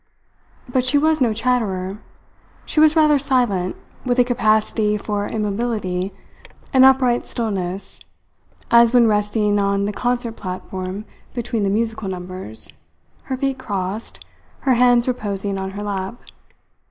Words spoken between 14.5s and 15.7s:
her hands reposing on